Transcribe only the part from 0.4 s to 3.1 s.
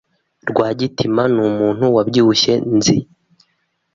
Rwagitima numuntu wabyibushye nzi.